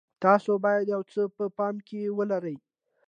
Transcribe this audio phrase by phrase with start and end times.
[0.23, 2.55] تاسو باید یو څه په پام کې ولرئ.